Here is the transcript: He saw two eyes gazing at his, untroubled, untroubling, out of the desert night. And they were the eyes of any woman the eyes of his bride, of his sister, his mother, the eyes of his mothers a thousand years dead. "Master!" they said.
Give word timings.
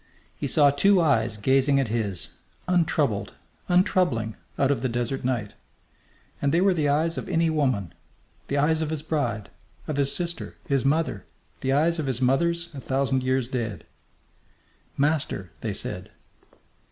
He 0.35 0.47
saw 0.47 0.71
two 0.71 0.99
eyes 0.99 1.37
gazing 1.37 1.79
at 1.79 1.89
his, 1.89 2.37
untroubled, 2.67 3.35
untroubling, 3.69 4.35
out 4.57 4.71
of 4.71 4.81
the 4.81 4.89
desert 4.89 5.23
night. 5.23 5.53
And 6.41 6.51
they 6.51 6.59
were 6.59 6.73
the 6.73 6.89
eyes 6.89 7.19
of 7.19 7.29
any 7.29 7.51
woman 7.51 7.93
the 8.47 8.57
eyes 8.57 8.81
of 8.81 8.89
his 8.89 9.03
bride, 9.03 9.51
of 9.87 9.97
his 9.97 10.11
sister, 10.11 10.55
his 10.67 10.83
mother, 10.83 11.23
the 11.59 11.71
eyes 11.71 11.99
of 11.99 12.07
his 12.07 12.19
mothers 12.19 12.69
a 12.73 12.81
thousand 12.81 13.21
years 13.21 13.47
dead. 13.47 13.85
"Master!" 14.97 15.51
they 15.61 15.71
said. 15.71 16.09